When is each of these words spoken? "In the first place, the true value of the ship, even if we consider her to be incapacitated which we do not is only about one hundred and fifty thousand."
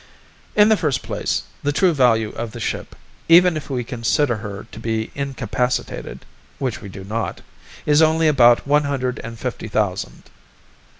"In 0.55 0.69
the 0.69 0.77
first 0.77 1.03
place, 1.03 1.43
the 1.61 1.71
true 1.71 1.93
value 1.93 2.31
of 2.31 2.53
the 2.53 2.59
ship, 2.59 2.95
even 3.29 3.55
if 3.55 3.69
we 3.69 3.83
consider 3.83 4.37
her 4.37 4.65
to 4.71 4.79
be 4.79 5.11
incapacitated 5.13 6.25
which 6.57 6.81
we 6.81 6.89
do 6.89 7.03
not 7.03 7.41
is 7.85 8.01
only 8.01 8.27
about 8.27 8.65
one 8.65 8.85
hundred 8.85 9.19
and 9.23 9.37
fifty 9.37 9.67
thousand." 9.67 10.23